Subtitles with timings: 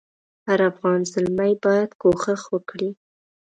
[0.47, 2.89] هر افغان زلمی باید کوښښ وکړي.